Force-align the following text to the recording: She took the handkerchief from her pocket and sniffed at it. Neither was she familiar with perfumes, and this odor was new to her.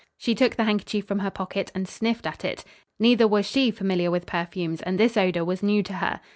She 0.17 0.33
took 0.33 0.55
the 0.55 0.63
handkerchief 0.63 1.05
from 1.05 1.19
her 1.19 1.29
pocket 1.29 1.71
and 1.75 1.87
sniffed 1.87 2.25
at 2.25 2.43
it. 2.43 2.63
Neither 2.99 3.27
was 3.27 3.45
she 3.45 3.69
familiar 3.69 4.09
with 4.09 4.25
perfumes, 4.25 4.81
and 4.81 4.99
this 4.99 5.15
odor 5.15 5.45
was 5.45 5.61
new 5.61 5.83
to 5.83 5.93
her. 5.93 6.21